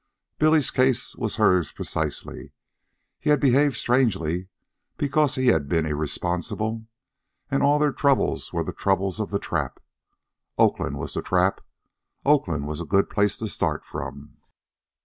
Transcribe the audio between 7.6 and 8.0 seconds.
all their